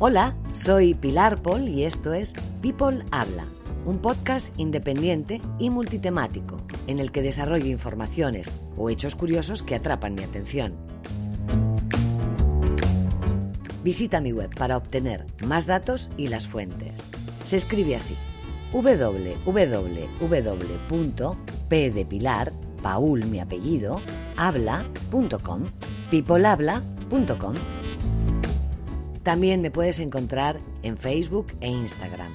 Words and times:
Hola, 0.00 0.36
soy 0.52 0.94
Pilar 0.94 1.42
Paul 1.42 1.68
y 1.68 1.82
esto 1.82 2.14
es 2.14 2.32
People 2.62 3.04
Habla, 3.10 3.46
un 3.84 3.98
podcast 3.98 4.56
independiente 4.56 5.40
y 5.58 5.70
multitemático 5.70 6.58
en 6.86 7.00
el 7.00 7.10
que 7.10 7.20
desarrollo 7.20 7.66
informaciones 7.66 8.52
o 8.76 8.90
hechos 8.90 9.16
curiosos 9.16 9.64
que 9.64 9.74
atrapan 9.74 10.14
mi 10.14 10.22
atención. 10.22 10.76
Visita 13.82 14.20
mi 14.20 14.30
web 14.30 14.54
para 14.54 14.76
obtener 14.76 15.26
más 15.44 15.66
datos 15.66 16.10
y 16.16 16.28
las 16.28 16.46
fuentes. 16.46 16.92
Se 17.42 17.56
escribe 17.56 17.96
así: 17.96 18.14
www.p 18.72 19.50
de 21.90 22.54
Paul 22.80 23.26
mi 23.26 23.40
apellido, 23.40 24.00
habla.com, 24.36 25.64
peoplehabla.com. 26.08 27.54
También 29.28 29.60
me 29.60 29.70
puedes 29.70 29.98
encontrar 29.98 30.58
en 30.82 30.96
Facebook 30.96 31.48
e 31.60 31.68
Instagram. 31.68 32.32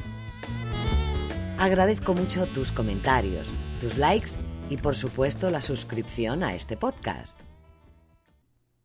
Agradezco 1.57 2.13
mucho 2.13 2.45
tus 2.45 2.71
comentarios, 2.71 3.51
tus 3.81 3.97
likes 3.97 4.33
y 4.69 4.77
por 4.77 4.93
supuesto 4.93 5.49
la 5.49 5.61
suscripción 5.61 6.43
a 6.43 6.53
este 6.53 6.77
podcast. 6.77 7.39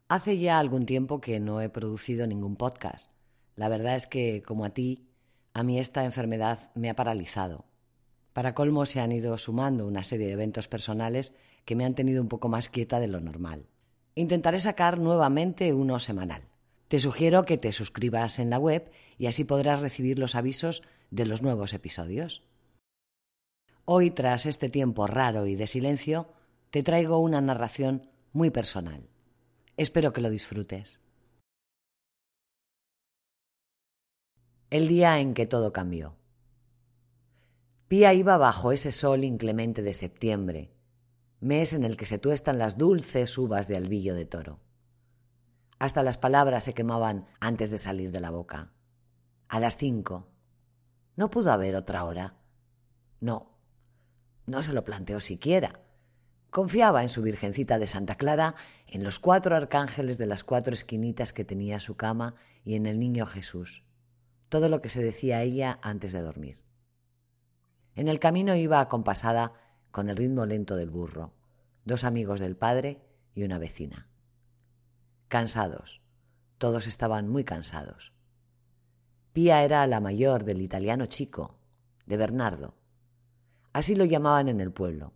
Hace 0.08 0.38
ya 0.38 0.58
algún 0.58 0.86
tiempo 0.86 1.20
que 1.20 1.38
no 1.38 1.60
he 1.60 1.68
producido 1.68 2.26
ningún 2.26 2.56
podcast. 2.56 3.10
La 3.56 3.68
verdad 3.68 3.94
es 3.94 4.06
que, 4.06 4.42
como 4.42 4.64
a 4.64 4.70
ti, 4.70 5.04
a 5.52 5.62
mí 5.62 5.78
esta 5.78 6.06
enfermedad 6.06 6.70
me 6.74 6.88
ha 6.88 6.96
paralizado. 6.96 7.66
Para 8.32 8.54
colmo 8.54 8.86
se 8.86 9.00
han 9.00 9.12
ido 9.12 9.36
sumando 9.36 9.86
una 9.86 10.02
serie 10.02 10.28
de 10.28 10.32
eventos 10.32 10.66
personales 10.66 11.34
que 11.66 11.76
me 11.76 11.84
han 11.84 11.94
tenido 11.94 12.22
un 12.22 12.28
poco 12.28 12.48
más 12.48 12.70
quieta 12.70 13.00
de 13.00 13.08
lo 13.08 13.20
normal. 13.20 13.66
Intentaré 14.14 14.60
sacar 14.60 14.98
nuevamente 14.98 15.74
uno 15.74 16.00
semanal. 16.00 16.47
Te 16.88 17.00
sugiero 17.00 17.44
que 17.44 17.58
te 17.58 17.72
suscribas 17.72 18.38
en 18.38 18.48
la 18.48 18.58
web 18.58 18.90
y 19.18 19.26
así 19.26 19.44
podrás 19.44 19.80
recibir 19.80 20.18
los 20.18 20.34
avisos 20.34 20.82
de 21.10 21.26
los 21.26 21.42
nuevos 21.42 21.74
episodios. 21.74 22.42
Hoy, 23.84 24.10
tras 24.10 24.46
este 24.46 24.70
tiempo 24.70 25.06
raro 25.06 25.46
y 25.46 25.54
de 25.54 25.66
silencio, 25.66 26.32
te 26.70 26.82
traigo 26.82 27.18
una 27.18 27.42
narración 27.42 28.10
muy 28.32 28.50
personal. 28.50 29.06
Espero 29.76 30.14
que 30.14 30.22
lo 30.22 30.30
disfrutes. 30.30 30.98
El 34.70 34.88
día 34.88 35.20
en 35.20 35.34
que 35.34 35.46
todo 35.46 35.72
cambió. 35.74 36.16
Pía 37.86 38.12
iba 38.14 38.36
bajo 38.38 38.72
ese 38.72 38.92
sol 38.92 39.24
inclemente 39.24 39.82
de 39.82 39.94
septiembre, 39.94 40.70
mes 41.40 41.72
en 41.74 41.84
el 41.84 41.96
que 41.96 42.04
se 42.06 42.18
tuestan 42.18 42.58
las 42.58 42.76
dulces 42.76 43.36
uvas 43.36 43.68
de 43.68 43.76
albillo 43.76 44.14
de 44.14 44.26
toro. 44.26 44.60
Hasta 45.78 46.02
las 46.02 46.18
palabras 46.18 46.64
se 46.64 46.74
quemaban 46.74 47.26
antes 47.40 47.70
de 47.70 47.78
salir 47.78 48.10
de 48.10 48.20
la 48.20 48.30
boca. 48.30 48.72
A 49.48 49.60
las 49.60 49.76
cinco. 49.76 50.28
No 51.16 51.30
pudo 51.30 51.52
haber 51.52 51.76
otra 51.76 52.04
hora. 52.04 52.34
No. 53.20 53.58
No 54.46 54.62
se 54.62 54.72
lo 54.72 54.84
planteó 54.84 55.20
siquiera. 55.20 55.80
Confiaba 56.50 57.02
en 57.02 57.08
su 57.08 57.22
Virgencita 57.22 57.78
de 57.78 57.86
Santa 57.86 58.16
Clara, 58.16 58.54
en 58.86 59.04
los 59.04 59.18
cuatro 59.18 59.54
arcángeles 59.54 60.18
de 60.18 60.26
las 60.26 60.44
cuatro 60.44 60.72
esquinitas 60.72 61.32
que 61.32 61.44
tenía 61.44 61.78
su 61.78 61.96
cama 61.96 62.34
y 62.64 62.74
en 62.74 62.86
el 62.86 62.98
niño 62.98 63.26
Jesús. 63.26 63.84
Todo 64.48 64.68
lo 64.68 64.80
que 64.80 64.88
se 64.88 65.02
decía 65.02 65.42
ella 65.42 65.78
antes 65.82 66.12
de 66.12 66.22
dormir. 66.22 66.58
En 67.94 68.08
el 68.08 68.18
camino 68.18 68.54
iba 68.56 68.80
acompasada 68.80 69.52
con 69.90 70.08
el 70.08 70.16
ritmo 70.16 70.46
lento 70.46 70.76
del 70.76 70.90
burro, 70.90 71.34
dos 71.84 72.04
amigos 72.04 72.40
del 72.40 72.56
padre 72.56 73.02
y 73.34 73.42
una 73.42 73.58
vecina. 73.58 74.08
Cansados. 75.28 76.00
Todos 76.56 76.86
estaban 76.86 77.28
muy 77.28 77.44
cansados. 77.44 78.14
Pía 79.34 79.62
era 79.62 79.86
la 79.86 80.00
mayor 80.00 80.44
del 80.44 80.62
italiano 80.62 81.04
chico, 81.04 81.58
de 82.06 82.16
Bernardo. 82.16 82.74
Así 83.74 83.94
lo 83.94 84.06
llamaban 84.06 84.48
en 84.48 84.62
el 84.62 84.72
pueblo. 84.72 85.12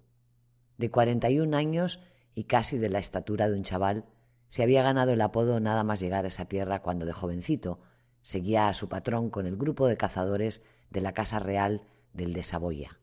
De 0.77 0.91
cuarenta 0.91 1.31
y 1.31 1.41
un 1.41 1.55
años 1.55 1.99
y 2.35 2.45
casi 2.45 2.77
de 2.77 2.91
la 2.91 2.99
estatura 2.99 3.49
de 3.49 3.57
un 3.57 3.63
chaval, 3.63 4.05
se 4.49 4.63
había 4.63 4.83
ganado 4.83 5.13
el 5.13 5.21
apodo 5.23 5.61
nada 5.61 5.83
más 5.83 6.01
llegar 6.01 6.27
a 6.27 6.29
esa 6.29 6.45
tierra 6.45 6.83
cuando 6.83 7.07
de 7.07 7.15
jovencito 7.15 7.81
seguía 8.21 8.69
a 8.69 8.75
su 8.75 8.91
patrón 8.91 9.31
con 9.31 9.47
el 9.47 9.57
grupo 9.57 9.87
de 9.87 9.97
cazadores 9.97 10.61
de 10.91 11.01
la 11.01 11.15
Casa 11.15 11.39
Real 11.39 11.87
del 12.13 12.35
de 12.35 12.43
Saboya, 12.43 13.01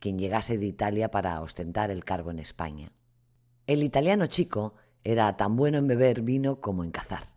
quien 0.00 0.18
llegase 0.18 0.58
de 0.58 0.66
Italia 0.66 1.10
para 1.10 1.40
ostentar 1.40 1.90
el 1.90 2.04
cargo 2.04 2.30
en 2.30 2.40
España. 2.40 2.92
El 3.66 3.82
italiano 3.82 4.26
chico 4.26 4.74
era 5.04 5.36
tan 5.36 5.56
bueno 5.56 5.78
en 5.78 5.88
beber 5.88 6.22
vino 6.22 6.60
como 6.60 6.84
en 6.84 6.90
cazar, 6.90 7.34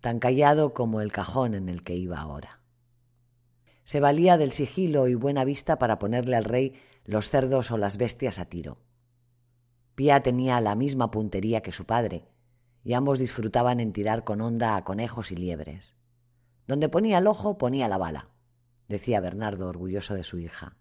tan 0.00 0.18
callado 0.20 0.74
como 0.74 1.00
el 1.00 1.12
cajón 1.12 1.54
en 1.54 1.68
el 1.68 1.82
que 1.82 1.96
iba 1.96 2.18
ahora. 2.18 2.60
Se 3.84 4.00
valía 4.00 4.38
del 4.38 4.52
sigilo 4.52 5.08
y 5.08 5.14
buena 5.14 5.44
vista 5.44 5.78
para 5.78 5.98
ponerle 5.98 6.36
al 6.36 6.44
rey 6.44 6.74
los 7.04 7.28
cerdos 7.28 7.70
o 7.70 7.76
las 7.76 7.96
bestias 7.96 8.38
a 8.38 8.44
tiro. 8.44 8.78
Pía 9.96 10.22
tenía 10.22 10.60
la 10.60 10.76
misma 10.76 11.10
puntería 11.10 11.62
que 11.62 11.72
su 11.72 11.84
padre, 11.84 12.24
y 12.84 12.94
ambos 12.94 13.18
disfrutaban 13.18 13.80
en 13.80 13.92
tirar 13.92 14.24
con 14.24 14.40
honda 14.40 14.76
a 14.76 14.84
conejos 14.84 15.32
y 15.32 15.36
liebres. 15.36 15.94
Donde 16.66 16.88
ponía 16.88 17.18
el 17.18 17.26
ojo 17.26 17.58
ponía 17.58 17.88
la 17.88 17.98
bala, 17.98 18.28
decía 18.88 19.20
Bernardo 19.20 19.68
orgulloso 19.68 20.14
de 20.14 20.24
su 20.24 20.38
hija. 20.38 20.76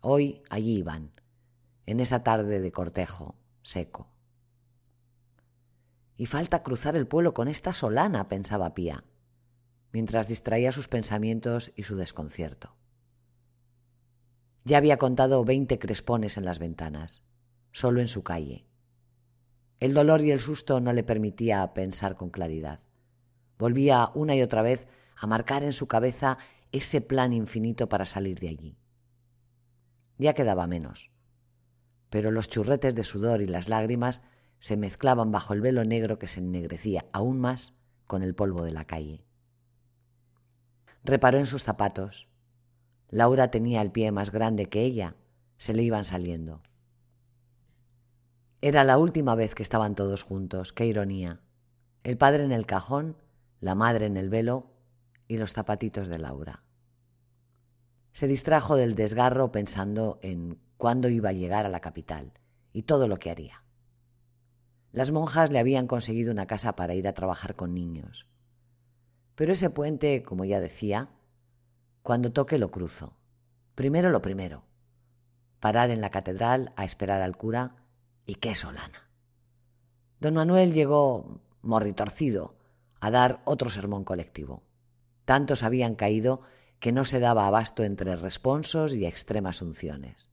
Hoy 0.00 0.42
allí 0.50 0.78
iban, 0.78 1.12
en 1.86 2.00
esa 2.00 2.22
tarde 2.22 2.60
de 2.60 2.72
cortejo, 2.72 3.36
seco. 3.62 4.08
Y 6.18 6.26
falta 6.26 6.62
cruzar 6.62 6.96
el 6.96 7.06
pueblo 7.06 7.32
con 7.32 7.48
esta 7.48 7.72
solana, 7.72 8.28
pensaba 8.28 8.74
Pía, 8.74 9.04
mientras 9.92 10.28
distraía 10.28 10.72
sus 10.72 10.88
pensamientos 10.88 11.72
y 11.76 11.84
su 11.84 11.96
desconcierto. 11.96 12.74
Ya 14.64 14.78
había 14.78 14.98
contado 14.98 15.44
veinte 15.44 15.78
crespones 15.78 16.36
en 16.36 16.44
las 16.44 16.58
ventanas, 16.58 17.22
solo 17.70 18.00
en 18.00 18.08
su 18.08 18.24
calle. 18.24 18.66
El 19.78 19.94
dolor 19.94 20.20
y 20.22 20.32
el 20.32 20.40
susto 20.40 20.80
no 20.80 20.92
le 20.92 21.04
permitía 21.04 21.72
pensar 21.72 22.16
con 22.16 22.30
claridad. 22.30 22.80
Volvía 23.56 24.10
una 24.14 24.34
y 24.34 24.42
otra 24.42 24.62
vez 24.62 24.88
a 25.16 25.28
marcar 25.28 25.62
en 25.62 25.72
su 25.72 25.86
cabeza 25.86 26.38
ese 26.72 27.00
plan 27.00 27.32
infinito 27.32 27.88
para 27.88 28.04
salir 28.04 28.40
de 28.40 28.48
allí. 28.48 28.76
Ya 30.18 30.34
quedaba 30.34 30.66
menos, 30.66 31.12
pero 32.10 32.32
los 32.32 32.48
churretes 32.48 32.96
de 32.96 33.04
sudor 33.04 33.40
y 33.40 33.46
las 33.46 33.68
lágrimas 33.68 34.22
se 34.58 34.76
mezclaban 34.76 35.30
bajo 35.30 35.52
el 35.52 35.60
velo 35.60 35.84
negro 35.84 36.18
que 36.18 36.28
se 36.28 36.40
ennegrecía 36.40 37.06
aún 37.12 37.40
más 37.40 37.74
con 38.06 38.22
el 38.22 38.34
polvo 38.34 38.62
de 38.62 38.72
la 38.72 38.84
calle. 38.84 39.24
Reparó 41.04 41.38
en 41.38 41.46
sus 41.46 41.62
zapatos. 41.62 42.28
Laura 43.08 43.50
tenía 43.50 43.80
el 43.82 43.92
pie 43.92 44.12
más 44.12 44.30
grande 44.30 44.66
que 44.66 44.82
ella, 44.82 45.16
se 45.56 45.74
le 45.74 45.82
iban 45.82 46.04
saliendo. 46.04 46.62
Era 48.60 48.84
la 48.84 48.98
última 48.98 49.34
vez 49.34 49.54
que 49.54 49.62
estaban 49.62 49.94
todos 49.94 50.24
juntos, 50.24 50.72
qué 50.72 50.86
ironía. 50.86 51.40
El 52.02 52.16
padre 52.18 52.44
en 52.44 52.52
el 52.52 52.66
cajón, 52.66 53.16
la 53.60 53.74
madre 53.74 54.06
en 54.06 54.16
el 54.16 54.28
velo 54.28 54.72
y 55.28 55.36
los 55.36 55.52
zapatitos 55.52 56.08
de 56.08 56.18
Laura. 56.18 56.64
Se 58.12 58.26
distrajo 58.26 58.76
del 58.76 58.96
desgarro 58.96 59.52
pensando 59.52 60.18
en 60.22 60.58
cuándo 60.76 61.08
iba 61.08 61.28
a 61.28 61.34
llegar 61.34 61.66
a 61.66 61.70
la 61.70 61.80
capital 61.80 62.32
y 62.72 62.82
todo 62.82 63.06
lo 63.06 63.18
que 63.18 63.30
haría. 63.30 63.62
Las 64.92 65.10
monjas 65.10 65.50
le 65.50 65.58
habían 65.58 65.86
conseguido 65.86 66.32
una 66.32 66.46
casa 66.46 66.76
para 66.76 66.94
ir 66.94 67.06
a 67.06 67.14
trabajar 67.14 67.56
con 67.56 67.74
niños. 67.74 68.26
Pero 69.34 69.52
ese 69.52 69.70
puente, 69.70 70.22
como 70.22 70.44
ya 70.44 70.60
decía, 70.60 71.10
cuando 72.02 72.32
toque 72.32 72.58
lo 72.58 72.70
cruzo. 72.70 73.14
Primero 73.74 74.10
lo 74.10 74.22
primero. 74.22 74.64
Parar 75.60 75.90
en 75.90 76.00
la 76.00 76.10
catedral 76.10 76.72
a 76.76 76.84
esperar 76.84 77.22
al 77.22 77.36
cura 77.36 77.76
y 78.26 78.36
qué 78.36 78.54
solana. 78.54 79.10
Don 80.20 80.34
Manuel 80.34 80.72
llegó, 80.72 81.40
morritorcido, 81.62 82.56
a 83.00 83.10
dar 83.10 83.40
otro 83.44 83.70
sermón 83.70 84.04
colectivo. 84.04 84.62
Tantos 85.24 85.62
habían 85.62 85.94
caído 85.94 86.40
que 86.80 86.92
no 86.92 87.04
se 87.04 87.20
daba 87.20 87.46
abasto 87.46 87.84
entre 87.84 88.16
responsos 88.16 88.94
y 88.94 89.06
extremas 89.06 89.62
unciones. 89.62 90.30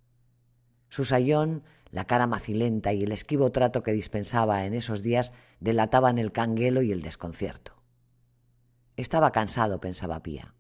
Su 0.90 1.06
sayón 1.06 1.64
la 1.96 2.04
cara 2.08 2.28
macilenta 2.28 2.92
y 2.92 3.04
el 3.04 3.14
esquivo 3.14 3.54
trato 3.54 3.82
que 3.82 3.94
dispensaba 3.94 4.66
en 4.66 4.74
esos 4.74 5.02
días 5.02 5.32
delataban 5.62 6.18
el 6.18 6.34
canguelo 6.34 6.82
y 6.82 6.92
el 6.92 7.02
desconcierto. 7.02 7.82
Estaba 8.98 9.32
cansado, 9.32 9.80
pensaba 9.80 10.22
Pía. 10.22 10.56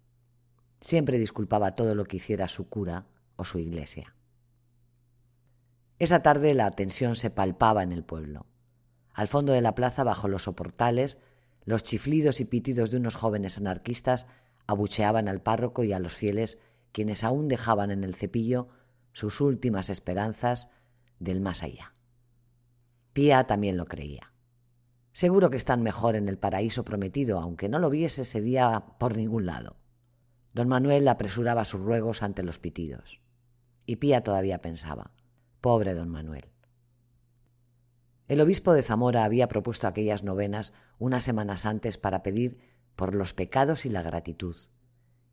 Siempre 0.79 1.19
disculpaba 1.19 1.75
todo 1.75 1.93
lo 1.93 2.05
que 2.05 2.15
hiciera 2.15 2.47
su 2.47 2.69
cura 2.69 3.07
o 3.35 3.43
su 3.43 3.59
iglesia. 3.59 4.15
Esa 5.99 6.23
tarde 6.23 6.53
la 6.53 6.71
tensión 6.71 7.17
se 7.17 7.31
palpaba 7.31 7.83
en 7.83 7.91
el 7.91 8.05
pueblo. 8.05 8.45
Al 9.13 9.27
fondo 9.27 9.51
de 9.51 9.59
la 9.59 9.75
plaza, 9.75 10.05
bajo 10.05 10.29
los 10.29 10.43
soportales, 10.43 11.19
los 11.65 11.83
chiflidos 11.83 12.39
y 12.39 12.45
pitidos 12.45 12.91
de 12.91 12.97
unos 12.97 13.17
jóvenes 13.17 13.57
anarquistas 13.57 14.25
abucheaban 14.67 15.27
al 15.27 15.41
párroco 15.41 15.83
y 15.83 15.91
a 15.91 15.99
los 15.99 16.15
fieles, 16.15 16.59
quienes 16.93 17.25
aún 17.25 17.49
dejaban 17.49 17.91
en 17.91 18.05
el 18.05 18.15
cepillo 18.15 18.69
sus 19.11 19.41
últimas 19.41 19.89
esperanzas 19.89 20.71
del 21.19 21.41
más 21.41 21.63
allá. 21.63 21.94
Pía 23.13 23.45
también 23.45 23.77
lo 23.77 23.85
creía. 23.85 24.33
Seguro 25.13 25.50
que 25.50 25.57
están 25.57 25.81
mejor 25.81 26.15
en 26.15 26.27
el 26.27 26.38
paraíso 26.38 26.83
prometido, 26.83 27.39
aunque 27.39 27.69
no 27.69 27.79
lo 27.79 27.89
viese 27.89 28.23
ese 28.23 28.41
día 28.41 28.83
por 29.00 29.15
ningún 29.15 29.45
lado. 29.45 29.77
Don 30.53 30.67
Manuel 30.67 31.07
apresuraba 31.07 31.63
sus 31.63 31.79
ruegos 31.79 32.21
ante 32.23 32.44
los 32.44 32.59
pitidos. 32.59 33.21
Y 33.85 33.97
Pía 33.97 34.21
todavía 34.21 34.62
pensaba, 34.62 35.12
pobre 35.62 35.94
don 35.94 36.09
Manuel. 36.09 36.51
El 38.27 38.41
obispo 38.41 38.73
de 38.73 38.83
Zamora 38.83 39.23
había 39.23 39.47
propuesto 39.47 39.88
aquellas 39.88 40.23
novenas 40.23 40.73
unas 40.97 41.23
semanas 41.23 41.65
antes 41.65 41.97
para 41.97 42.23
pedir 42.23 42.57
por 42.95 43.13
los 43.15 43.33
pecados 43.33 43.85
y 43.85 43.89
la 43.89 44.01
gratitud, 44.01 44.57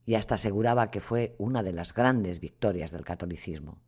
y 0.04 0.14
hasta 0.14 0.34
aseguraba 0.36 0.90
que 0.90 1.00
fue 1.00 1.34
una 1.38 1.62
de 1.62 1.72
las 1.72 1.94
grandes 1.94 2.38
victorias 2.38 2.90
del 2.90 3.04
catolicismo 3.04 3.80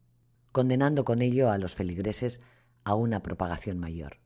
condenando 0.55 1.05
con 1.05 1.21
ello 1.21 1.51
a 1.51 1.59
los 1.59 1.75
feligreses 1.75 2.41
a 2.85 2.95
una 2.95 3.25
propagación 3.25 3.81
mayor. 3.81 4.21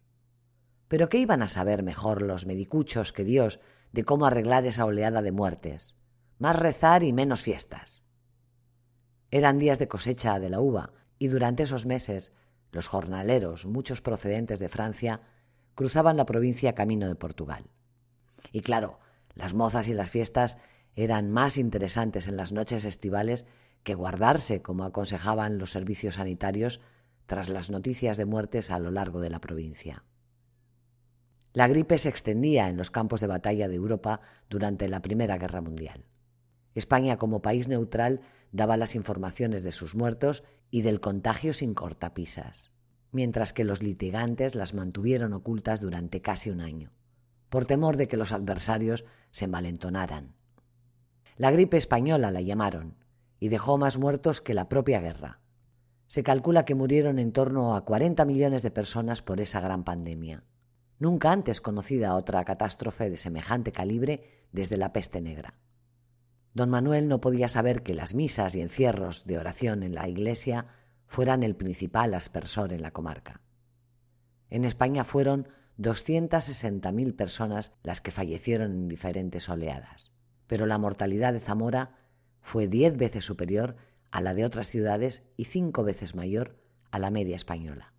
Pero 0.87 1.09
¿qué 1.09 1.17
iban 1.17 1.41
a 1.41 1.49
saber 1.49 1.83
mejor 1.83 2.21
los 2.21 2.45
medicuchos 2.45 3.15
que 3.15 3.25
Dios 3.25 3.61
de 3.93 4.05
cómo 4.05 4.27
arreglar 4.27 4.67
esa 4.67 4.85
oleada 4.85 5.23
de 5.23 5.33
muertes? 5.33 5.95
Más 6.39 6.55
rezar 6.55 7.03
y 7.03 7.15
menos 7.15 7.41
fiestas. 7.41 8.05
Eran 9.31 9.59
días 9.59 9.79
de 9.79 9.89
cosecha 9.89 10.39
de 10.39 10.51
la 10.51 10.61
uva, 10.61 10.93
y 11.19 11.29
durante 11.29 11.63
esos 11.63 11.87
meses 11.87 12.35
los 12.73 12.89
jornaleros, 12.89 13.65
muchos 13.65 14.03
procedentes 14.03 14.59
de 14.59 14.69
Francia, 14.69 15.23
cruzaban 15.75 16.19
la 16.19 16.27
provincia 16.27 16.75
camino 16.75 17.09
de 17.09 17.15
Portugal. 17.15 17.71
Y 18.53 18.61
claro, 18.61 19.01
las 19.35 19.55
mozas 19.55 19.89
y 19.89 19.95
las 19.95 20.11
fiestas 20.11 20.59
eran 20.95 21.31
más 21.31 21.57
interesantes 21.57 22.29
en 22.29 22.37
las 22.37 22.53
noches 22.53 22.85
estivales 22.85 23.47
que 23.83 23.95
guardarse, 23.95 24.63
como 24.63 24.85
aconsejaban 24.85 25.59
los 25.59 25.71
servicios 25.71 26.17
sanitarios 26.17 26.81
tras 27.27 27.49
las 27.49 27.71
noticias 27.71 28.17
de 28.17 28.25
muertes 28.25 28.71
a 28.71 28.79
lo 28.79 28.91
largo 28.91 29.21
de 29.21 29.31
la 29.31 29.41
provincia. 29.41 30.05
La 31.53 31.69
gripe 31.69 31.99
se 31.99 32.09
extendía 32.09 32.69
en 32.69 32.77
los 32.77 32.91
campos 32.91 33.21
de 33.21 33.27
batalla 33.27 33.69
de 33.69 33.75
Europa 33.75 34.21
durante 34.49 34.89
la 34.89 35.03
Primera 35.03 35.39
Guerra 35.39 35.61
Mundial. 35.61 36.05
España, 36.75 37.17
como 37.17 37.43
país 37.43 37.69
neutral, 37.69 38.21
daba 38.53 38.77
las 38.77 38.95
informaciones 38.95 39.63
de 39.63 39.73
sus 39.73 39.95
muertos 39.95 40.45
y 40.71 40.83
del 40.83 41.01
contagio 41.01 41.53
sin 41.55 41.75
cortapisas, 41.75 42.71
mientras 43.11 43.53
que 43.53 43.65
los 43.65 43.83
litigantes 43.83 44.55
las 44.55 44.75
mantuvieron 44.75 45.33
ocultas 45.33 45.81
durante 45.81 46.21
casi 46.21 46.51
un 46.51 46.61
año, 46.61 46.93
por 47.49 47.65
temor 47.65 47.97
de 47.97 48.09
que 48.09 48.17
los 48.17 48.33
adversarios 48.33 49.05
se 49.31 49.47
envalentonaran. 49.47 50.35
La 51.37 51.51
gripe 51.51 51.77
española 51.77 52.31
la 52.31 52.41
llamaron, 52.41 52.97
y 53.41 53.49
dejó 53.49 53.79
más 53.79 53.99
muertos 53.99 54.41
que 54.41 54.55
la 54.55 54.69
propia 54.69 55.01
guerra. 55.01 55.41
Se 56.07 56.23
calcula 56.23 56.65
que 56.65 56.75
murieron 56.75 57.19
en 57.19 57.33
torno 57.33 57.75
a 57.75 57.85
40 57.85 58.25
millones 58.25 58.63
de 58.63 58.71
personas 58.71 59.23
por 59.23 59.41
esa 59.41 59.61
gran 59.61 59.85
pandemia. 59.85 60.45
Nunca 60.99 61.31
antes 61.31 61.61
conocida 61.61 62.15
otra 62.15 62.45
catástrofe 62.45 63.11
de 63.11 63.17
semejante 63.17 63.73
calibre 63.73 64.47
desde 64.53 64.77
la 64.77 64.93
peste 64.93 65.21
negra. 65.21 65.59
Don 66.55 66.71
Manuel 66.71 67.09
no 67.09 67.21
podía 67.21 67.47
saber 67.47 67.83
que 67.83 67.95
las 67.95 68.15
misas 68.15 68.55
y 68.55 68.63
encierros 68.63 69.27
de 69.27 69.39
oración 69.39 69.83
en 69.83 69.95
la 69.95 70.09
iglesia 70.09 70.67
fueran 71.07 71.43
el 71.43 71.55
principal 71.55 72.15
aspersor 72.15 72.73
en 72.73 72.83
la 72.83 72.91
comarca. 72.91 73.43
En 74.51 74.65
España 74.65 75.05
fueron 75.05 75.49
260.000 75.79 77.15
personas 77.15 77.73
las 77.83 78.01
que 78.01 78.11
fallecieron 78.11 78.73
en 78.73 78.89
diferentes 78.89 79.49
oleadas, 79.49 80.13
pero 80.47 80.67
la 80.67 80.79
mortalidad 80.79 81.33
de 81.33 81.41
Zamora 81.41 81.95
fue 82.49 82.67
diez 82.67 82.97
veces 82.97 83.27
superior 83.27 83.77
a 84.11 84.23
la 84.23 84.33
de 84.33 84.47
otras 84.47 84.71
ciudades 84.71 85.23
y 85.37 85.45
cinco 85.45 85.85
veces 85.85 86.15
mayor 86.15 86.57
a 86.91 86.99
la 86.99 87.11
media 87.11 87.37
española. 87.37 87.93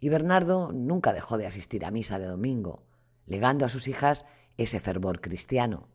Y 0.00 0.08
Bernardo 0.08 0.72
nunca 0.72 1.12
dejó 1.12 1.36
de 1.36 1.46
asistir 1.46 1.84
a 1.84 1.90
misa 1.90 2.18
de 2.18 2.24
domingo, 2.24 2.86
legando 3.26 3.66
a 3.66 3.68
sus 3.68 3.88
hijas 3.88 4.24
ese 4.56 4.80
fervor 4.80 5.20
cristiano. 5.20 5.90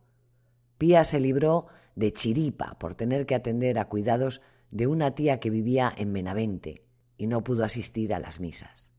Pía 0.78 1.02
se 1.02 1.18
libró 1.18 1.66
de 1.96 2.12
chiripa 2.12 2.78
por 2.78 2.94
tener 2.94 3.26
que 3.26 3.34
atender 3.34 3.80
a 3.80 3.88
cuidados 3.88 4.40
de 4.70 4.86
una 4.86 5.16
tía 5.16 5.40
que 5.40 5.50
vivía 5.50 5.92
en 5.96 6.12
Menavente 6.12 6.86
y 7.16 7.26
no 7.26 7.42
pudo 7.42 7.64
asistir 7.64 8.14
a 8.14 8.20
las 8.20 8.38
misas. 8.38 8.92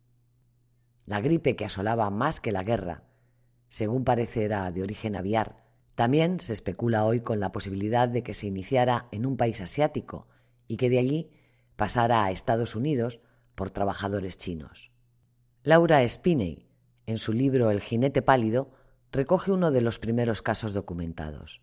La 1.06 1.22
gripe 1.22 1.56
que 1.56 1.64
asolaba 1.64 2.10
más 2.10 2.42
que 2.42 2.52
la 2.52 2.64
guerra, 2.64 3.06
según 3.70 4.04
parece 4.04 4.44
era 4.44 4.70
de 4.70 4.84
origen 4.84 5.16
aviar, 5.16 5.69
también 6.00 6.40
se 6.40 6.54
especula 6.54 7.04
hoy 7.04 7.20
con 7.20 7.42
la 7.42 7.52
posibilidad 7.52 8.08
de 8.08 8.24
que 8.24 8.34
se 8.34 8.48
iniciara 8.48 9.10
en 9.12 9.26
un 9.26 9.36
país 9.36 9.60
asiático 9.60 10.30
y 10.66 10.78
que 10.78 10.90
de 10.90 10.98
allí 10.98 11.30
pasara 11.76 12.24
a 12.24 12.32
Estados 12.32 12.74
Unidos 12.74 13.20
por 13.54 13.70
trabajadores 13.70 14.38
chinos. 14.38 14.94
Laura 15.62 16.08
Spinney, 16.08 16.70
en 17.06 17.18
su 17.18 17.34
libro 17.34 17.70
El 17.70 17.82
jinete 17.82 18.22
pálido, 18.22 18.72
recoge 19.12 19.52
uno 19.52 19.72
de 19.72 19.82
los 19.82 20.00
primeros 20.00 20.42
casos 20.42 20.72
documentados. 20.72 21.62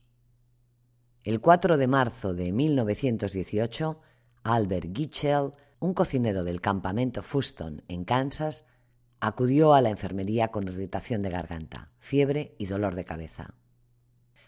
El 1.25 1.41
4 1.41 1.79
de 1.79 1.87
marzo 1.87 2.35
de 2.35 2.53
1918, 2.53 4.01
Albert 4.43 4.95
Gitchell, 4.95 5.53
un 5.79 5.95
cocinero 5.95 6.45
del 6.45 6.61
campamento 6.61 7.23
Fuston 7.23 7.85
en 7.89 8.05
Kansas, 8.05 8.67
acudió 9.19 9.73
a 9.73 9.81
la 9.81 9.89
enfermería 9.89 10.49
con 10.49 10.69
irritación 10.69 11.23
de 11.23 11.31
garganta, 11.31 11.91
fiebre 12.01 12.55
y 12.59 12.67
dolor 12.67 12.97
de 12.97 13.07
cabeza. 13.07 13.55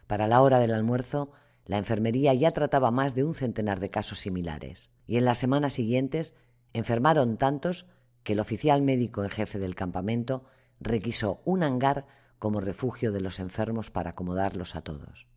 Para 0.08 0.26
la 0.26 0.42
hora 0.42 0.58
del 0.58 0.72
almuerzo, 0.72 1.30
la 1.66 1.76
enfermería 1.76 2.32
ya 2.32 2.50
trataba 2.50 2.90
más 2.90 3.14
de 3.14 3.24
un 3.24 3.34
centenar 3.34 3.78
de 3.78 3.90
casos 3.90 4.18
similares, 4.18 4.90
y 5.06 5.18
en 5.18 5.26
las 5.26 5.36
semanas 5.36 5.74
siguientes 5.74 6.34
enfermaron 6.72 7.36
tantos 7.36 7.86
que 8.24 8.32
el 8.32 8.40
oficial 8.40 8.80
médico 8.80 9.22
en 9.22 9.30
jefe 9.30 9.58
del 9.58 9.74
campamento 9.74 10.44
requisó 10.80 11.42
un 11.44 11.62
hangar 11.62 12.06
como 12.38 12.60
refugio 12.60 13.12
de 13.12 13.20
los 13.20 13.38
enfermos 13.38 13.90
para 13.90 14.10
acomodarlos 14.10 14.76
a 14.76 14.80
todos. 14.80 15.28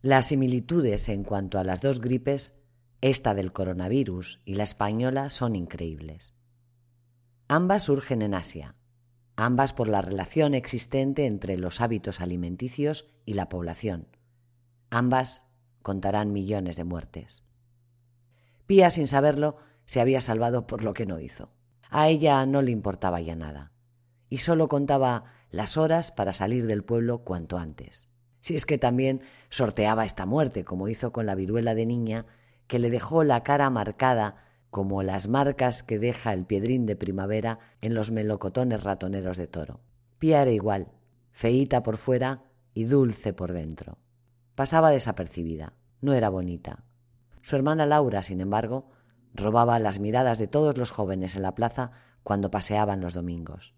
Las 0.00 0.26
similitudes 0.26 1.08
en 1.08 1.24
cuanto 1.24 1.58
a 1.58 1.64
las 1.64 1.80
dos 1.80 2.00
gripes, 2.00 2.62
esta 3.00 3.34
del 3.34 3.52
coronavirus 3.52 4.40
y 4.44 4.54
la 4.54 4.62
española, 4.62 5.28
son 5.28 5.56
increíbles. 5.56 6.34
Ambas 7.48 7.82
surgen 7.82 8.22
en 8.22 8.34
Asia, 8.34 8.76
ambas 9.40 9.72
por 9.72 9.88
la 9.88 10.02
relación 10.02 10.54
existente 10.54 11.26
entre 11.26 11.56
los 11.56 11.80
hábitos 11.80 12.20
alimenticios 12.20 13.08
y 13.24 13.34
la 13.34 13.48
población. 13.48 14.08
Ambas 14.90 15.46
contarán 15.82 16.32
millones 16.32 16.76
de 16.76 16.84
muertes. 16.84 17.42
Pía, 18.66 18.90
sin 18.90 19.06
saberlo, 19.06 19.56
se 19.86 20.00
había 20.00 20.20
salvado 20.20 20.66
por 20.66 20.84
lo 20.84 20.92
que 20.92 21.06
no 21.06 21.20
hizo. 21.20 21.50
A 21.88 22.08
ella 22.08 22.44
no 22.44 22.60
le 22.60 22.70
importaba 22.70 23.20
ya 23.20 23.34
nada, 23.34 23.72
y 24.28 24.38
solo 24.38 24.68
contaba 24.68 25.24
las 25.50 25.76
horas 25.76 26.12
para 26.12 26.32
salir 26.32 26.66
del 26.66 26.84
pueblo 26.84 27.24
cuanto 27.24 27.58
antes. 27.58 28.08
Si 28.40 28.56
es 28.56 28.66
que 28.66 28.78
también 28.78 29.22
sorteaba 29.48 30.04
esta 30.04 30.26
muerte, 30.26 30.64
como 30.64 30.88
hizo 30.88 31.12
con 31.12 31.26
la 31.26 31.34
viruela 31.34 31.74
de 31.74 31.86
niña, 31.86 32.26
que 32.66 32.78
le 32.78 32.90
dejó 32.90 33.24
la 33.24 33.42
cara 33.42 33.70
marcada 33.70 34.49
como 34.70 35.02
las 35.02 35.28
marcas 35.28 35.82
que 35.82 35.98
deja 35.98 36.32
el 36.32 36.46
piedrín 36.46 36.86
de 36.86 36.96
primavera 36.96 37.58
en 37.80 37.94
los 37.94 38.12
melocotones 38.12 38.82
ratoneros 38.82 39.36
de 39.36 39.48
toro. 39.48 39.80
Pía 40.18 40.42
era 40.42 40.52
igual, 40.52 40.92
feíta 41.32 41.82
por 41.82 41.96
fuera 41.96 42.44
y 42.72 42.84
dulce 42.84 43.32
por 43.32 43.52
dentro. 43.52 43.98
Pasaba 44.54 44.90
desapercibida, 44.90 45.74
no 46.00 46.14
era 46.14 46.28
bonita. 46.28 46.84
Su 47.42 47.56
hermana 47.56 47.84
Laura, 47.84 48.22
sin 48.22 48.40
embargo, 48.40 48.90
robaba 49.34 49.78
las 49.80 49.98
miradas 49.98 50.38
de 50.38 50.46
todos 50.46 50.78
los 50.78 50.92
jóvenes 50.92 51.34
en 51.34 51.42
la 51.42 51.54
plaza 51.54 51.90
cuando 52.22 52.50
paseaban 52.50 53.00
los 53.00 53.14
domingos. 53.14 53.74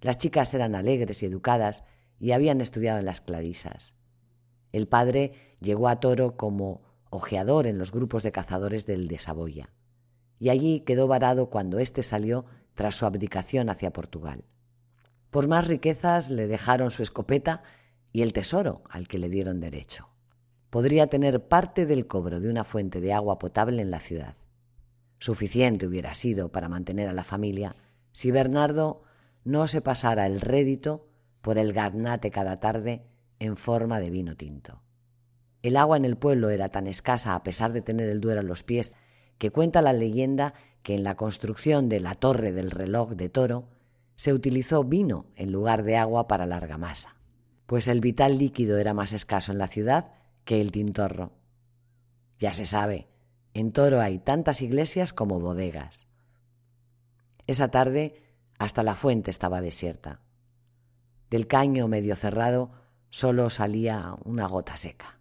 Las 0.00 0.18
chicas 0.18 0.52
eran 0.52 0.74
alegres 0.74 1.22
y 1.22 1.26
educadas 1.26 1.84
y 2.20 2.32
habían 2.32 2.60
estudiado 2.60 2.98
en 2.98 3.06
las 3.06 3.20
Clarisas. 3.20 3.94
El 4.72 4.88
padre 4.88 5.56
llegó 5.60 5.88
a 5.88 6.00
Toro 6.00 6.36
como 6.36 6.82
ojeador 7.10 7.66
en 7.66 7.78
los 7.78 7.92
grupos 7.92 8.22
de 8.22 8.32
cazadores 8.32 8.84
del 8.84 9.08
de 9.08 9.18
Saboya 9.18 9.70
y 10.38 10.50
allí 10.50 10.80
quedó 10.80 11.06
varado 11.06 11.50
cuando 11.50 11.78
éste 11.78 12.02
salió 12.02 12.44
tras 12.74 12.94
su 12.94 13.06
abdicación 13.06 13.70
hacia 13.70 13.92
Portugal. 13.92 14.44
Por 15.30 15.48
más 15.48 15.68
riquezas 15.68 16.30
le 16.30 16.46
dejaron 16.46 16.90
su 16.90 17.02
escopeta 17.02 17.62
y 18.12 18.22
el 18.22 18.32
tesoro 18.32 18.82
al 18.88 19.08
que 19.08 19.18
le 19.18 19.28
dieron 19.28 19.60
derecho. 19.60 20.08
Podría 20.70 21.08
tener 21.08 21.48
parte 21.48 21.86
del 21.86 22.06
cobro 22.06 22.40
de 22.40 22.48
una 22.48 22.64
fuente 22.64 23.00
de 23.00 23.12
agua 23.12 23.38
potable 23.38 23.82
en 23.82 23.90
la 23.90 24.00
ciudad. 24.00 24.36
Suficiente 25.18 25.86
hubiera 25.86 26.14
sido 26.14 26.50
para 26.52 26.68
mantener 26.68 27.08
a 27.08 27.12
la 27.12 27.24
familia 27.24 27.74
si 28.12 28.30
Bernardo 28.30 29.02
no 29.44 29.66
se 29.66 29.80
pasara 29.80 30.26
el 30.26 30.40
rédito 30.40 31.08
por 31.40 31.58
el 31.58 31.72
gaznate 31.72 32.30
cada 32.30 32.60
tarde 32.60 33.06
en 33.38 33.56
forma 33.56 34.00
de 34.00 34.10
vino 34.10 34.36
tinto. 34.36 34.82
El 35.62 35.76
agua 35.76 35.96
en 35.96 36.04
el 36.04 36.16
pueblo 36.16 36.50
era 36.50 36.68
tan 36.68 36.86
escasa 36.86 37.34
a 37.34 37.42
pesar 37.42 37.72
de 37.72 37.82
tener 37.82 38.08
el 38.08 38.20
Duero 38.20 38.40
a 38.40 38.44
los 38.44 38.62
pies 38.62 38.94
que 39.38 39.50
cuenta 39.50 39.82
la 39.82 39.92
leyenda 39.92 40.54
que 40.82 40.94
en 40.94 41.04
la 41.04 41.16
construcción 41.16 41.88
de 41.88 42.00
la 42.00 42.14
torre 42.14 42.52
del 42.52 42.70
reloj 42.70 43.10
de 43.10 43.28
toro 43.28 43.68
se 44.16 44.32
utilizó 44.32 44.84
vino 44.84 45.26
en 45.36 45.52
lugar 45.52 45.84
de 45.84 45.96
agua 45.96 46.26
para 46.26 46.46
la 46.46 46.56
argamasa, 46.56 47.16
pues 47.66 47.88
el 47.88 48.00
vital 48.00 48.38
líquido 48.38 48.78
era 48.78 48.94
más 48.94 49.12
escaso 49.12 49.52
en 49.52 49.58
la 49.58 49.68
ciudad 49.68 50.12
que 50.44 50.60
el 50.60 50.72
tintorro. 50.72 51.32
Ya 52.38 52.54
se 52.54 52.66
sabe, 52.66 53.08
en 53.54 53.72
Toro 53.72 54.00
hay 54.00 54.18
tantas 54.18 54.62
iglesias 54.62 55.12
como 55.12 55.40
bodegas. 55.40 56.08
Esa 57.46 57.68
tarde 57.70 58.22
hasta 58.58 58.82
la 58.82 58.94
fuente 58.94 59.30
estaba 59.30 59.60
desierta. 59.60 60.20
Del 61.30 61.46
caño 61.46 61.88
medio 61.88 62.16
cerrado 62.16 62.70
solo 63.10 63.50
salía 63.50 64.16
una 64.24 64.46
gota 64.46 64.76
seca. 64.76 65.17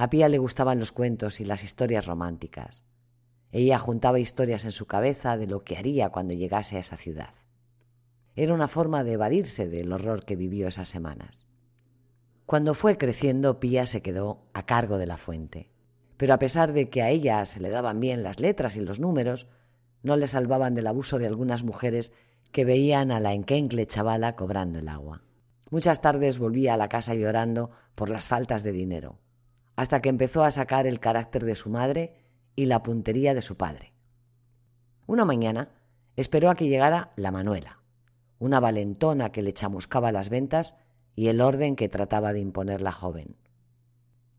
A 0.00 0.08
Pía 0.08 0.30
le 0.30 0.38
gustaban 0.38 0.78
los 0.78 0.92
cuentos 0.92 1.40
y 1.40 1.44
las 1.44 1.62
historias 1.62 2.06
románticas. 2.06 2.82
Ella 3.52 3.78
juntaba 3.78 4.18
historias 4.18 4.64
en 4.64 4.72
su 4.72 4.86
cabeza 4.86 5.36
de 5.36 5.46
lo 5.46 5.62
que 5.62 5.76
haría 5.76 6.08
cuando 6.08 6.32
llegase 6.32 6.78
a 6.78 6.80
esa 6.80 6.96
ciudad. 6.96 7.34
Era 8.34 8.54
una 8.54 8.66
forma 8.66 9.04
de 9.04 9.12
evadirse 9.12 9.68
del 9.68 9.92
horror 9.92 10.24
que 10.24 10.36
vivió 10.36 10.68
esas 10.68 10.88
semanas. 10.88 11.44
Cuando 12.46 12.72
fue 12.72 12.96
creciendo, 12.96 13.60
Pía 13.60 13.84
se 13.84 14.00
quedó 14.00 14.46
a 14.54 14.64
cargo 14.64 14.96
de 14.96 15.06
la 15.06 15.18
fuente. 15.18 15.70
Pero 16.16 16.32
a 16.32 16.38
pesar 16.38 16.72
de 16.72 16.88
que 16.88 17.02
a 17.02 17.10
ella 17.10 17.44
se 17.44 17.60
le 17.60 17.68
daban 17.68 18.00
bien 18.00 18.22
las 18.22 18.40
letras 18.40 18.76
y 18.76 18.80
los 18.80 19.00
números, 19.00 19.48
no 20.02 20.16
le 20.16 20.28
salvaban 20.28 20.74
del 20.74 20.86
abuso 20.86 21.18
de 21.18 21.26
algunas 21.26 21.62
mujeres 21.62 22.14
que 22.52 22.64
veían 22.64 23.10
a 23.10 23.20
la 23.20 23.34
enquencle 23.34 23.84
chavala 23.84 24.34
cobrando 24.34 24.78
el 24.78 24.88
agua. 24.88 25.24
Muchas 25.68 26.00
tardes 26.00 26.38
volvía 26.38 26.72
a 26.72 26.78
la 26.78 26.88
casa 26.88 27.14
llorando 27.14 27.70
por 27.94 28.08
las 28.08 28.28
faltas 28.28 28.62
de 28.62 28.72
dinero, 28.72 29.18
hasta 29.76 30.00
que 30.00 30.08
empezó 30.08 30.44
a 30.44 30.50
sacar 30.50 30.86
el 30.86 31.00
carácter 31.00 31.44
de 31.44 31.54
su 31.54 31.70
madre 31.70 32.14
y 32.56 32.66
la 32.66 32.82
puntería 32.82 33.34
de 33.34 33.42
su 33.42 33.56
padre. 33.56 33.94
Una 35.06 35.24
mañana 35.24 35.70
esperó 36.16 36.50
a 36.50 36.54
que 36.54 36.68
llegara 36.68 37.12
la 37.16 37.30
Manuela, 37.30 37.82
una 38.38 38.60
valentona 38.60 39.32
que 39.32 39.42
le 39.42 39.52
chamuscaba 39.52 40.12
las 40.12 40.28
ventas 40.28 40.76
y 41.14 41.28
el 41.28 41.40
orden 41.40 41.76
que 41.76 41.88
trataba 41.88 42.32
de 42.32 42.40
imponer 42.40 42.80
la 42.80 42.92
joven. 42.92 43.36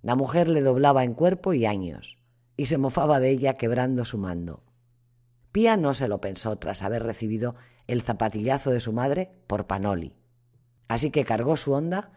La 0.02 0.16
mujer 0.16 0.48
le 0.50 0.62
doblaba 0.62 1.04
en 1.04 1.14
cuerpo 1.14 1.54
y 1.54 1.66
años, 1.66 2.20
y 2.58 2.68
se 2.68 2.78
mofaba 2.78 3.20
de 3.20 3.30
ella 3.30 3.54
quebrando 3.54 4.06
su 4.06 4.18
mando. 4.18 4.64
Pía 5.52 5.78
no 5.78 5.94
se 5.94 6.08
lo 6.08 6.22
pensó 6.22 6.58
tras 6.58 6.82
haber 6.82 7.04
recibido 7.04 7.56
el 7.88 8.02
zapatillazo 8.02 8.72
de 8.72 8.80
su 8.80 8.94
madre 8.94 9.32
por 9.48 9.68
Panoli. 9.68 10.16
Así 10.88 11.12
que 11.12 11.26
cargó 11.26 11.58
su 11.58 11.74
onda 11.74 12.12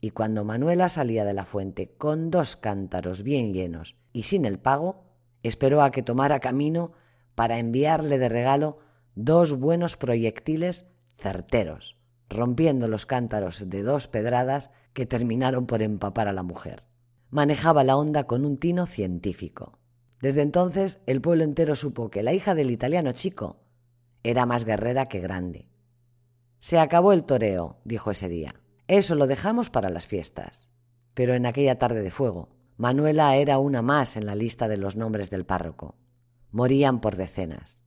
y 0.00 0.10
cuando 0.10 0.44
Manuela 0.44 0.88
salía 0.88 1.24
de 1.24 1.34
la 1.34 1.44
fuente 1.44 1.94
con 1.96 2.30
dos 2.30 2.56
cántaros 2.56 3.22
bien 3.22 3.52
llenos 3.52 3.96
y 4.12 4.22
sin 4.24 4.44
el 4.44 4.58
pago, 4.58 5.10
Esperó 5.42 5.82
a 5.82 5.90
que 5.90 6.02
tomara 6.02 6.40
camino 6.40 6.92
para 7.34 7.58
enviarle 7.58 8.18
de 8.18 8.28
regalo 8.28 8.78
dos 9.14 9.58
buenos 9.58 9.96
proyectiles 9.96 10.90
certeros, 11.16 11.98
rompiendo 12.28 12.88
los 12.88 13.06
cántaros 13.06 13.68
de 13.68 13.82
dos 13.82 14.08
pedradas 14.08 14.70
que 14.92 15.06
terminaron 15.06 15.66
por 15.66 15.82
empapar 15.82 16.28
a 16.28 16.32
la 16.32 16.42
mujer. 16.42 16.84
Manejaba 17.30 17.84
la 17.84 17.96
onda 17.96 18.26
con 18.26 18.44
un 18.44 18.58
tino 18.58 18.86
científico. 18.86 19.78
Desde 20.20 20.42
entonces 20.42 21.00
el 21.06 21.20
pueblo 21.20 21.44
entero 21.44 21.74
supo 21.74 22.10
que 22.10 22.22
la 22.22 22.34
hija 22.34 22.54
del 22.54 22.70
italiano 22.70 23.12
chico 23.12 23.60
era 24.22 24.44
más 24.44 24.64
guerrera 24.64 25.08
que 25.08 25.20
grande. 25.20 25.68
Se 26.58 26.78
acabó 26.78 27.14
el 27.14 27.24
toreo, 27.24 27.78
dijo 27.84 28.10
ese 28.10 28.28
día. 28.28 28.60
Eso 28.90 29.14
lo 29.14 29.28
dejamos 29.28 29.70
para 29.70 29.88
las 29.88 30.08
fiestas. 30.08 30.66
Pero 31.14 31.34
en 31.34 31.46
aquella 31.46 31.78
tarde 31.78 32.02
de 32.02 32.10
fuego, 32.10 32.48
Manuela 32.76 33.36
era 33.36 33.58
una 33.58 33.82
más 33.82 34.16
en 34.16 34.26
la 34.26 34.34
lista 34.34 34.66
de 34.66 34.78
los 34.78 34.96
nombres 34.96 35.30
del 35.30 35.46
párroco. 35.46 35.94
Morían 36.50 37.00
por 37.00 37.14
decenas. 37.14 37.84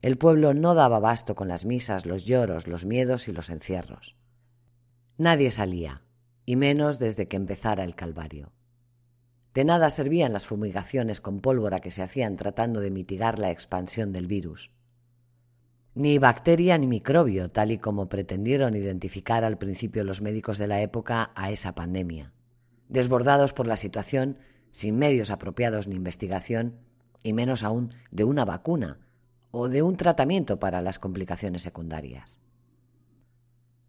El 0.00 0.16
pueblo 0.16 0.54
no 0.54 0.74
daba 0.74 1.00
basto 1.00 1.34
con 1.34 1.48
las 1.48 1.66
misas, 1.66 2.06
los 2.06 2.24
lloros, 2.24 2.66
los 2.66 2.86
miedos 2.86 3.28
y 3.28 3.32
los 3.32 3.50
encierros. 3.50 4.16
Nadie 5.18 5.50
salía, 5.50 6.02
y 6.46 6.56
menos 6.56 6.98
desde 6.98 7.28
que 7.28 7.36
empezara 7.36 7.84
el 7.84 7.94
Calvario. 7.94 8.54
De 9.52 9.66
nada 9.66 9.90
servían 9.90 10.32
las 10.32 10.46
fumigaciones 10.46 11.20
con 11.20 11.40
pólvora 11.40 11.80
que 11.80 11.90
se 11.90 12.02
hacían 12.02 12.36
tratando 12.36 12.80
de 12.80 12.90
mitigar 12.90 13.38
la 13.38 13.50
expansión 13.50 14.12
del 14.12 14.28
virus. 14.28 14.70
Ni 15.94 16.18
bacteria 16.18 16.78
ni 16.78 16.86
microbio, 16.86 17.50
tal 17.50 17.72
y 17.72 17.78
como 17.78 18.08
pretendieron 18.08 18.76
identificar 18.76 19.44
al 19.44 19.58
principio 19.58 20.04
los 20.04 20.22
médicos 20.22 20.58
de 20.58 20.68
la 20.68 20.80
época 20.80 21.32
a 21.34 21.50
esa 21.50 21.74
pandemia 21.74 22.32
desbordados 22.90 23.54
por 23.54 23.66
la 23.66 23.76
situación, 23.76 24.38
sin 24.72 24.98
medios 24.98 25.30
apropiados 25.30 25.88
ni 25.88 25.94
investigación, 25.94 26.80
y 27.22 27.32
menos 27.32 27.62
aún 27.62 27.90
de 28.10 28.24
una 28.24 28.44
vacuna 28.44 28.98
o 29.50 29.68
de 29.68 29.82
un 29.82 29.96
tratamiento 29.96 30.58
para 30.58 30.82
las 30.82 30.98
complicaciones 30.98 31.62
secundarias. 31.62 32.38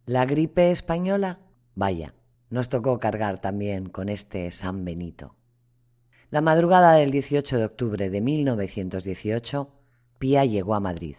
La 0.06 0.26
gripe 0.26 0.72
española, 0.72 1.40
vaya, 1.76 2.14
nos 2.50 2.70
tocó 2.70 3.00
cargar 3.00 3.40
también 3.40 3.90
con 3.90 4.10
este 4.10 4.52
San 4.52 4.86
Benito. 4.86 5.36
La 6.30 6.42
madrugada 6.42 6.94
del 6.94 7.12
18 7.12 7.58
de 7.58 7.66
octubre 7.66 8.10
de 8.10 8.22
1918, 8.22 9.72
Pía 10.20 10.46
llegó 10.46 10.76
a 10.76 10.80
Madrid, 10.80 11.16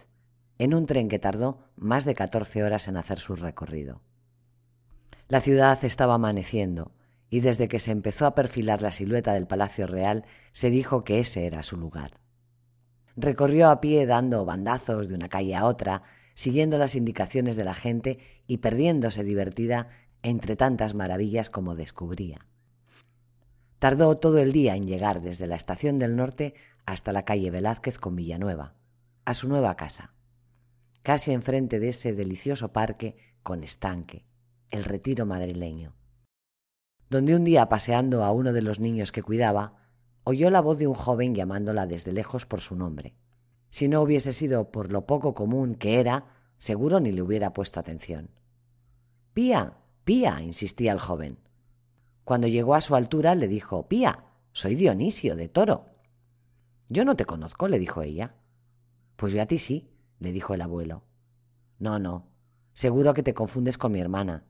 en 0.62 0.74
un 0.74 0.86
tren 0.86 1.08
que 1.08 1.18
tardó 1.18 1.58
más 1.74 2.04
de 2.04 2.14
14 2.14 2.62
horas 2.62 2.86
en 2.86 2.96
hacer 2.96 3.18
su 3.18 3.34
recorrido. 3.34 4.00
La 5.26 5.40
ciudad 5.40 5.84
estaba 5.84 6.14
amaneciendo, 6.14 6.92
y 7.28 7.40
desde 7.40 7.66
que 7.66 7.80
se 7.80 7.90
empezó 7.90 8.26
a 8.26 8.36
perfilar 8.36 8.80
la 8.80 8.92
silueta 8.92 9.32
del 9.32 9.48
Palacio 9.48 9.88
Real 9.88 10.24
se 10.52 10.70
dijo 10.70 11.02
que 11.02 11.18
ese 11.18 11.46
era 11.46 11.64
su 11.64 11.76
lugar. 11.76 12.20
Recorrió 13.16 13.70
a 13.70 13.80
pie 13.80 14.06
dando 14.06 14.44
bandazos 14.44 15.08
de 15.08 15.16
una 15.16 15.28
calle 15.28 15.56
a 15.56 15.64
otra, 15.64 16.04
siguiendo 16.34 16.78
las 16.78 16.94
indicaciones 16.94 17.56
de 17.56 17.64
la 17.64 17.74
gente 17.74 18.20
y 18.46 18.58
perdiéndose 18.58 19.24
divertida 19.24 19.88
entre 20.22 20.54
tantas 20.54 20.94
maravillas 20.94 21.50
como 21.50 21.74
descubría. 21.74 22.46
Tardó 23.80 24.16
todo 24.16 24.38
el 24.38 24.52
día 24.52 24.76
en 24.76 24.86
llegar 24.86 25.22
desde 25.22 25.48
la 25.48 25.56
estación 25.56 25.98
del 25.98 26.14
norte 26.14 26.54
hasta 26.86 27.10
la 27.10 27.24
calle 27.24 27.50
Velázquez 27.50 27.98
con 27.98 28.14
Villanueva, 28.14 28.74
a 29.24 29.34
su 29.34 29.48
nueva 29.48 29.74
casa, 29.74 30.11
casi 31.02 31.32
enfrente 31.32 31.78
de 31.78 31.90
ese 31.90 32.14
delicioso 32.14 32.72
parque 32.72 33.16
con 33.42 33.62
estanque, 33.62 34.24
el 34.70 34.84
retiro 34.84 35.26
madrileño 35.26 35.94
donde 37.12 37.36
un 37.36 37.44
día 37.44 37.68
paseando 37.68 38.24
a 38.24 38.32
uno 38.32 38.54
de 38.54 38.62
los 38.62 38.80
niños 38.80 39.12
que 39.12 39.22
cuidaba, 39.22 39.74
oyó 40.24 40.48
la 40.48 40.62
voz 40.62 40.78
de 40.78 40.86
un 40.86 40.94
joven 40.94 41.34
llamándola 41.34 41.86
desde 41.86 42.10
lejos 42.10 42.46
por 42.46 42.62
su 42.62 42.74
nombre. 42.74 43.14
Si 43.68 43.86
no 43.86 44.00
hubiese 44.00 44.32
sido 44.32 44.72
por 44.72 44.90
lo 44.90 45.06
poco 45.06 45.34
común 45.34 45.74
que 45.74 46.00
era, 46.00 46.24
seguro 46.56 47.00
ni 47.00 47.12
le 47.12 47.20
hubiera 47.20 47.52
puesto 47.52 47.78
atención. 47.78 48.30
Pía, 49.34 49.76
Pía, 50.04 50.40
insistía 50.40 50.92
el 50.92 50.98
joven. 50.98 51.38
Cuando 52.24 52.48
llegó 52.48 52.74
a 52.74 52.80
su 52.80 52.96
altura 52.96 53.34
le 53.34 53.46
dijo 53.46 53.88
Pía, 53.88 54.24
soy 54.52 54.74
Dionisio 54.74 55.36
de 55.36 55.48
Toro. 55.48 55.90
Yo 56.88 57.04
no 57.04 57.14
te 57.14 57.26
conozco, 57.26 57.68
le 57.68 57.78
dijo 57.78 58.00
ella. 58.00 58.36
Pues 59.16 59.34
yo 59.34 59.42
a 59.42 59.46
ti 59.46 59.58
sí, 59.58 59.90
le 60.22 60.32
dijo 60.32 60.54
el 60.54 60.62
abuelo. 60.62 61.02
No, 61.78 61.98
no, 61.98 62.28
seguro 62.74 63.12
que 63.12 63.22
te 63.22 63.34
confundes 63.34 63.76
con 63.76 63.92
mi 63.92 64.00
hermana. 64.00 64.44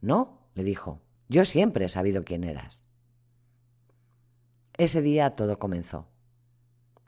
No, 0.00 0.50
le 0.54 0.64
dijo, 0.64 1.00
yo 1.28 1.44
siempre 1.44 1.86
he 1.86 1.88
sabido 1.88 2.24
quién 2.24 2.44
eras. 2.44 2.86
Ese 4.76 5.02
día 5.02 5.34
todo 5.34 5.58
comenzó. 5.58 6.08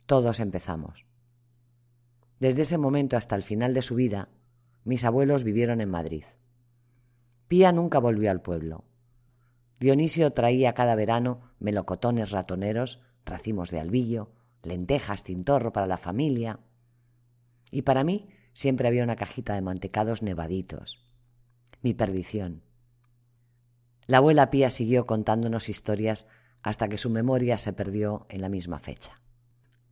Todos 0.07 0.41
empezamos. 0.41 1.07
Desde 2.41 2.63
ese 2.63 2.79
momento 2.79 3.17
hasta 3.17 3.37
el 3.37 3.43
final 3.43 3.75
de 3.75 3.83
su 3.83 3.95
vida, 3.95 4.31
mis 4.83 5.05
abuelos 5.05 5.45
vivieron 5.45 5.81
en 5.81 5.91
Madrid. 5.91 6.25
Pía 7.49 7.71
nunca 7.71 7.99
volvió 7.99 8.31
al 8.31 8.41
pueblo. 8.41 8.85
Dionisio 9.79 10.33
traía 10.33 10.73
cada 10.73 10.95
verano 10.95 11.43
melocotones 11.59 12.31
ratoneros, 12.31 13.01
racimos 13.25 13.71
de 13.71 13.81
albillo, 13.81 14.33
lentejas, 14.63 15.23
tintorro 15.23 15.73
para 15.73 15.87
la 15.87 15.99
familia. 15.99 16.61
Y 17.71 17.83
para 17.83 18.05
mí 18.05 18.29
siempre 18.53 18.89
había 18.89 19.05
una 19.05 19.17
cajita 19.17 19.55
de 19.55 19.63
mantecados 19.63 20.23
nevaditos. 20.23 21.05
Mi 21.83 21.95
perdición. 21.95 22.63
La 24.07 24.19
abuela 24.19 24.51
Pía 24.51 24.71
siguió 24.71 25.07
contándonos 25.07 25.69
historias 25.69 26.27
hasta 26.63 26.89
que 26.89 26.99
su 26.99 27.11
memoria 27.11 27.59
se 27.59 27.73
perdió 27.73 28.27
en 28.29 28.41
la 28.41 28.49
misma 28.49 28.79
fecha. 28.79 29.15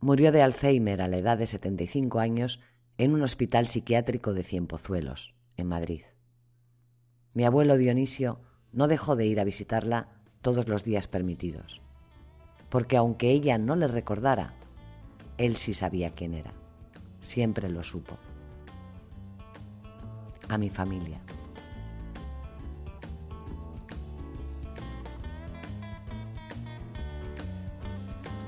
Murió 0.01 0.31
de 0.31 0.41
Alzheimer 0.41 1.01
a 1.01 1.07
la 1.07 1.17
edad 1.17 1.37
de 1.37 1.47
75 1.47 2.19
años 2.19 2.59
en 2.97 3.13
un 3.13 3.21
hospital 3.21 3.67
psiquiátrico 3.67 4.33
de 4.33 4.43
Cienpozuelos, 4.43 5.33
en 5.57 5.67
Madrid. 5.67 6.03
Mi 7.33 7.45
abuelo 7.45 7.77
Dionisio 7.77 8.41
no 8.71 8.87
dejó 8.87 9.15
de 9.15 9.25
ir 9.25 9.39
a 9.39 9.45
visitarla 9.45 10.09
todos 10.41 10.67
los 10.67 10.83
días 10.83 11.07
permitidos, 11.07 11.81
porque 12.69 12.97
aunque 12.97 13.31
ella 13.31 13.57
no 13.57 13.75
le 13.75 13.87
recordara, 13.87 14.55
él 15.37 15.55
sí 15.55 15.73
sabía 15.73 16.11
quién 16.11 16.33
era. 16.33 16.53
Siempre 17.21 17.69
lo 17.69 17.83
supo. 17.83 18.17
A 20.47 20.57
mi 20.57 20.69
familia. 20.69 21.19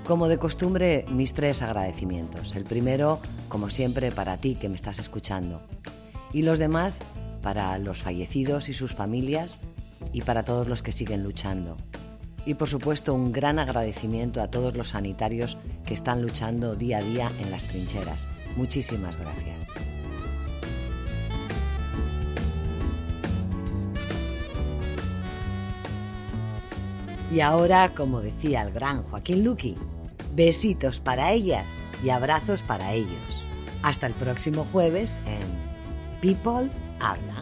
Como 0.07 0.27
de 0.27 0.37
costumbre, 0.37 1.05
mis 1.09 1.33
tres 1.33 1.61
agradecimientos. 1.61 2.55
El 2.55 2.65
primero, 2.65 3.19
como 3.47 3.69
siempre, 3.69 4.11
para 4.11 4.37
ti 4.37 4.55
que 4.55 4.67
me 4.67 4.75
estás 4.75 4.99
escuchando. 4.99 5.61
Y 6.33 6.41
los 6.41 6.59
demás, 6.59 7.03
para 7.41 7.77
los 7.77 8.01
fallecidos 8.01 8.67
y 8.67 8.73
sus 8.73 8.93
familias 8.93 9.59
y 10.11 10.21
para 10.21 10.43
todos 10.43 10.67
los 10.67 10.81
que 10.81 10.91
siguen 10.91 11.23
luchando. 11.23 11.77
Y 12.45 12.55
por 12.55 12.67
supuesto, 12.67 13.13
un 13.13 13.31
gran 13.31 13.59
agradecimiento 13.59 14.41
a 14.41 14.49
todos 14.49 14.75
los 14.75 14.89
sanitarios 14.89 15.57
que 15.85 15.93
están 15.93 16.21
luchando 16.21 16.75
día 16.75 16.97
a 16.97 17.03
día 17.03 17.31
en 17.39 17.51
las 17.51 17.63
trincheras. 17.63 18.27
Muchísimas 18.55 19.17
gracias. 19.17 19.65
Y 27.31 27.39
ahora, 27.39 27.93
como 27.96 28.22
decía 28.22 28.62
el 28.62 28.74
gran 28.74 29.03
Joaquín 29.03 29.43
Luqui, 29.43 29.75
besitos 30.36 31.00
para 31.00 31.31
ellas 31.31 31.77
y 32.03 32.10
abrazos 32.10 32.62
para 32.62 32.91
ellos. 32.93 33.43
Hasta 33.84 34.08
el 34.08 34.13
próximo 34.13 34.65
jueves 34.72 35.22
en 35.25 36.20
People 36.22 36.70
Habla. 37.00 37.41